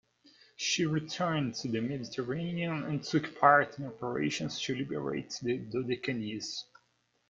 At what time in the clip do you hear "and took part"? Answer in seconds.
2.85-3.77